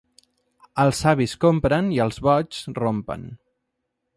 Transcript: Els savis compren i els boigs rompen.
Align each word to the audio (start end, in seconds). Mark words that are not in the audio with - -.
Els 0.83 1.01
savis 1.03 1.35
compren 1.45 1.91
i 1.99 1.99
els 2.07 2.19
boigs 2.29 2.65
rompen. 2.81 3.29